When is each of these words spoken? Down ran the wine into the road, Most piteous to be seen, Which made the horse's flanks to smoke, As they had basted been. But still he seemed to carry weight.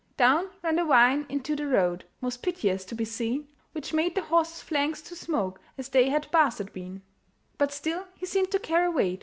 Down 0.17 0.49
ran 0.63 0.77
the 0.77 0.85
wine 0.87 1.27
into 1.29 1.55
the 1.55 1.67
road, 1.67 2.05
Most 2.21 2.41
piteous 2.41 2.83
to 2.85 2.95
be 2.95 3.05
seen, 3.05 3.47
Which 3.73 3.93
made 3.93 4.15
the 4.15 4.23
horse's 4.23 4.59
flanks 4.59 4.99
to 5.03 5.15
smoke, 5.15 5.59
As 5.77 5.89
they 5.89 6.09
had 6.09 6.25
basted 6.31 6.73
been. 6.73 7.03
But 7.59 7.71
still 7.71 8.07
he 8.15 8.25
seemed 8.25 8.49
to 8.49 8.57
carry 8.57 8.89
weight. 8.89 9.19